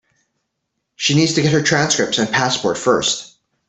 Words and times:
She 0.95 1.13
needs 1.13 1.35
to 1.35 1.43
get 1.43 1.51
her 1.53 1.61
transcripts 1.61 2.17
and 2.17 2.27
passport 2.27 2.79
first. 2.79 3.35